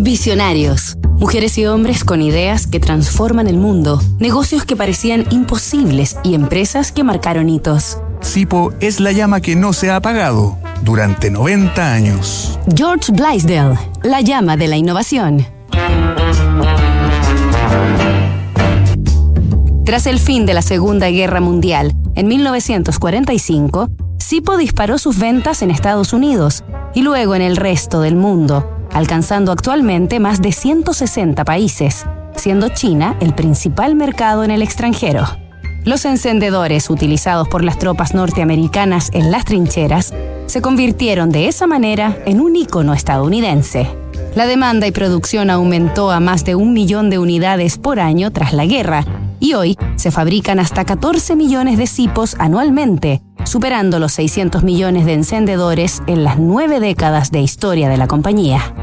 Visionarios. 0.00 0.96
Mujeres 1.18 1.58
y 1.58 1.66
hombres 1.66 2.04
con 2.04 2.22
ideas 2.22 2.68
que 2.68 2.78
transforman 2.78 3.48
el 3.48 3.56
mundo, 3.56 4.00
negocios 4.20 4.64
que 4.64 4.76
parecían 4.76 5.26
imposibles 5.30 6.16
y 6.22 6.34
empresas 6.34 6.92
que 6.92 7.02
marcaron 7.02 7.48
hitos. 7.48 7.98
Sipo 8.20 8.72
es 8.78 9.00
la 9.00 9.10
llama 9.10 9.40
que 9.40 9.56
no 9.56 9.72
se 9.72 9.90
ha 9.90 9.96
apagado 9.96 10.56
durante 10.82 11.32
90 11.32 11.92
años. 11.92 12.60
George 12.76 13.10
Blaisdell, 13.10 13.72
la 14.04 14.20
llama 14.20 14.56
de 14.56 14.68
la 14.68 14.76
innovación. 14.76 15.44
Tras 19.84 20.06
el 20.06 20.20
fin 20.20 20.46
de 20.46 20.54
la 20.54 20.62
Segunda 20.62 21.08
Guerra 21.10 21.40
Mundial, 21.40 21.92
en 22.14 22.28
1945, 22.28 23.88
Sipo 24.18 24.56
disparó 24.58 24.98
sus 24.98 25.18
ventas 25.18 25.62
en 25.62 25.72
Estados 25.72 26.12
Unidos 26.12 26.62
y 26.94 27.02
luego 27.02 27.34
en 27.34 27.42
el 27.42 27.56
resto 27.56 28.00
del 28.00 28.14
mundo, 28.14 28.77
alcanzando 28.92 29.52
actualmente 29.52 30.20
más 30.20 30.40
de 30.42 30.52
160 30.52 31.44
países, 31.44 32.06
siendo 32.36 32.68
China 32.68 33.16
el 33.20 33.34
principal 33.34 33.94
mercado 33.94 34.44
en 34.44 34.50
el 34.50 34.62
extranjero. 34.62 35.24
Los 35.84 36.04
encendedores 36.04 36.90
utilizados 36.90 37.48
por 37.48 37.64
las 37.64 37.78
tropas 37.78 38.14
norteamericanas 38.14 39.10
en 39.12 39.30
las 39.30 39.44
trincheras 39.44 40.12
se 40.46 40.60
convirtieron 40.60 41.30
de 41.30 41.48
esa 41.48 41.66
manera 41.66 42.18
en 42.26 42.40
un 42.40 42.56
ícono 42.56 42.92
estadounidense. 42.92 43.88
La 44.34 44.46
demanda 44.46 44.86
y 44.86 44.92
producción 44.92 45.50
aumentó 45.50 46.10
a 46.10 46.20
más 46.20 46.44
de 46.44 46.54
un 46.54 46.72
millón 46.72 47.10
de 47.10 47.18
unidades 47.18 47.78
por 47.78 48.00
año 48.00 48.30
tras 48.32 48.52
la 48.52 48.66
guerra, 48.66 49.04
y 49.40 49.54
hoy 49.54 49.76
se 49.96 50.10
fabrican 50.10 50.58
hasta 50.58 50.84
14 50.84 51.36
millones 51.36 51.78
de 51.78 51.86
cipos 51.86 52.36
anualmente, 52.38 53.22
superando 53.48 53.98
los 53.98 54.12
600 54.12 54.62
millones 54.62 55.06
de 55.06 55.14
encendedores 55.14 56.02
en 56.06 56.22
las 56.22 56.38
nueve 56.38 56.80
décadas 56.80 57.30
de 57.30 57.40
historia 57.40 57.88
de 57.88 57.96
la 57.96 58.06
compañía. 58.06 58.74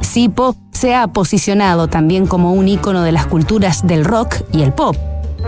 Sipo 0.00 0.56
se 0.72 0.94
ha 0.94 1.06
posicionado 1.08 1.88
también 1.88 2.26
como 2.26 2.52
un 2.52 2.66
ícono 2.66 3.02
de 3.02 3.12
las 3.12 3.26
culturas 3.26 3.86
del 3.86 4.04
rock 4.04 4.36
y 4.52 4.62
el 4.62 4.72
pop, 4.72 4.96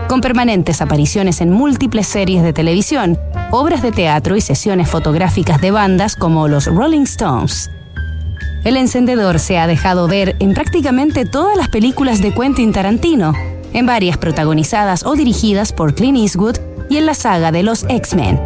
con 0.09 0.21
permanentes 0.21 0.83
apariciones 0.83 1.41
en 1.41 1.51
múltiples 1.51 2.07
series 2.07 2.43
de 2.43 2.53
televisión, 2.53 3.19
obras 3.51 3.81
de 3.81 3.93
teatro 3.93 4.37
y 4.37 4.41
sesiones 4.41 4.91
fotográficas 4.91 5.61
de 5.61 5.71
bandas 5.71 6.15
como 6.15 6.47
los 6.47 6.67
Rolling 6.67 7.03
Stones. 7.03 7.71
El 8.65 8.77
encendedor 8.77 9.39
se 9.39 9.59
ha 9.59 9.67
dejado 9.67 10.07
ver 10.09 10.37
en 10.41 10.53
prácticamente 10.53 11.25
todas 11.25 11.57
las 11.57 11.69
películas 11.69 12.21
de 12.21 12.35
Quentin 12.35 12.73
Tarantino, 12.73 13.33
en 13.73 13.87
varias 13.87 14.19
protagonizadas 14.19 15.07
o 15.07 15.15
dirigidas 15.15 15.73
por 15.73 15.95
Clint 15.95 16.19
Eastwood 16.19 16.59
y 16.91 16.99
en 16.99 17.07
la 17.07 17.15
saga 17.15 17.53
de 17.53 17.63
los 17.63 17.87
X-Men. 17.89 18.39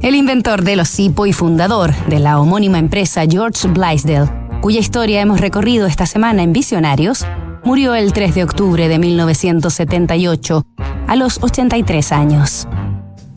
El 0.00 0.14
inventor 0.14 0.62
de 0.62 0.76
los 0.76 0.88
Sipo 0.88 1.26
y 1.26 1.32
fundador 1.32 1.92
de 2.06 2.20
la 2.20 2.38
homónima 2.38 2.78
empresa 2.78 3.24
George 3.28 3.66
Blaisdell, 3.66 4.28
cuya 4.60 4.78
historia 4.78 5.20
hemos 5.20 5.40
recorrido 5.40 5.88
esta 5.88 6.06
semana 6.06 6.44
en 6.44 6.52
Visionarios, 6.52 7.26
murió 7.64 7.96
el 7.96 8.12
3 8.12 8.36
de 8.36 8.44
octubre 8.44 8.86
de 8.86 8.98
1978, 9.00 10.64
a 11.08 11.16
los 11.16 11.42
83 11.42 12.12
años. 12.12 12.68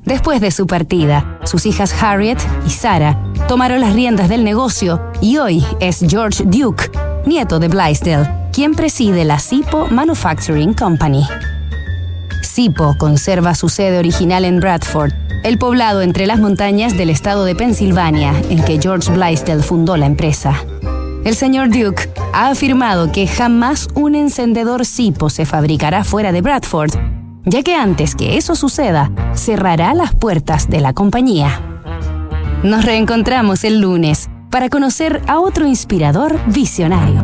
Después 0.05 0.41
de 0.41 0.51
su 0.51 0.67
partida, 0.67 1.39
sus 1.45 1.65
hijas 1.65 1.95
Harriet 2.03 2.37
y 2.67 2.69
Sarah 2.69 3.17
tomaron 3.47 3.79
las 3.79 3.93
riendas 3.93 4.29
del 4.29 4.43
negocio 4.43 5.01
y 5.21 5.37
hoy 5.37 5.63
es 5.79 6.03
George 6.07 6.43
Duke, 6.45 6.91
nieto 7.25 7.59
de 7.59 7.69
Blaisdell, 7.69 8.27
quien 8.51 8.75
preside 8.75 9.25
la 9.25 9.39
Sipo 9.39 9.87
Manufacturing 9.87 10.73
Company. 10.73 11.23
Sipo 12.51 12.95
conserva 12.97 13.55
su 13.55 13.69
sede 13.69 13.97
original 13.97 14.43
en 14.43 14.59
Bradford, 14.59 15.13
el 15.45 15.57
poblado 15.57 16.01
entre 16.01 16.27
las 16.27 16.37
montañas 16.37 16.97
del 16.97 17.09
estado 17.09 17.45
de 17.45 17.55
Pensilvania 17.55 18.33
en 18.49 18.61
que 18.61 18.77
George 18.77 19.09
Blaisdell 19.09 19.63
fundó 19.63 19.95
la 19.95 20.05
empresa. 20.05 20.61
El 21.23 21.33
señor 21.33 21.69
Duke 21.69 22.11
ha 22.33 22.49
afirmado 22.49 23.09
que 23.09 23.25
jamás 23.25 23.87
un 23.93 24.15
encendedor 24.15 24.85
Sipo 24.85 25.29
se 25.29 25.45
fabricará 25.45 26.03
fuera 26.03 26.33
de 26.33 26.41
Bradford, 26.41 26.91
ya 27.45 27.63
que 27.63 27.73
antes 27.73 28.15
que 28.15 28.35
eso 28.35 28.53
suceda, 28.55 29.09
cerrará 29.33 29.93
las 29.93 30.13
puertas 30.13 30.69
de 30.69 30.81
la 30.81 30.91
compañía. 30.91 31.61
Nos 32.63 32.83
reencontramos 32.83 33.63
el 33.63 33.79
lunes 33.79 34.29
para 34.49 34.67
conocer 34.67 35.21
a 35.25 35.39
otro 35.39 35.65
inspirador 35.65 36.37
visionario. 36.47 37.23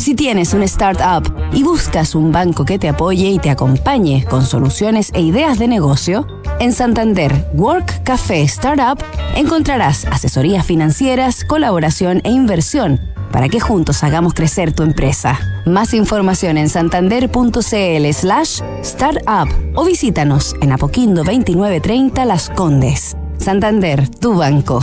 Si 0.00 0.14
tienes 0.14 0.54
una 0.54 0.64
startup 0.64 1.30
y 1.52 1.62
buscas 1.62 2.14
un 2.14 2.32
banco 2.32 2.64
que 2.64 2.78
te 2.78 2.88
apoye 2.88 3.28
y 3.28 3.38
te 3.38 3.50
acompañe 3.50 4.24
con 4.24 4.46
soluciones 4.46 5.10
e 5.12 5.20
ideas 5.20 5.58
de 5.58 5.68
negocio, 5.68 6.26
en 6.58 6.72
Santander 6.72 7.50
Work 7.52 8.02
Café 8.02 8.40
Startup 8.44 8.98
encontrarás 9.36 10.06
asesorías 10.06 10.64
financieras, 10.64 11.44
colaboración 11.44 12.22
e 12.24 12.30
inversión 12.30 12.98
para 13.30 13.50
que 13.50 13.60
juntos 13.60 14.02
hagamos 14.02 14.32
crecer 14.32 14.72
tu 14.72 14.84
empresa. 14.84 15.38
Más 15.66 15.92
información 15.92 16.56
en 16.56 16.70
santander.cl 16.70 18.12
slash 18.14 18.62
startup 18.80 19.48
o 19.74 19.84
visítanos 19.84 20.56
en 20.62 20.72
Apoquindo 20.72 21.24
2930 21.24 22.24
Las 22.24 22.48
Condes. 22.48 23.18
Santander, 23.36 24.08
tu 24.08 24.32
banco 24.34 24.82